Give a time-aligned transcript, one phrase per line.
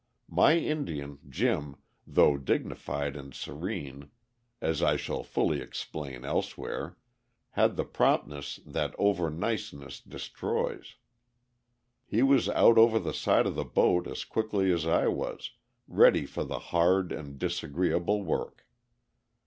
[0.31, 1.75] My Indian, Jim,
[2.07, 4.09] though dignified and serene,
[4.59, 6.97] as I shall fully explain elsewhere,
[7.51, 10.95] had the promptness that over niceness destroys.
[12.07, 15.51] He was out over the side of the boat as quickly as I was,
[15.87, 18.65] ready for the hard and disagreeable work.